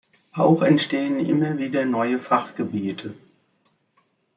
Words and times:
Auch 0.33 0.63
entstehen 0.63 1.19
immer 1.19 1.59
wieder 1.59 1.85
neue 1.85 2.17
Fachgebiete. 2.17 3.13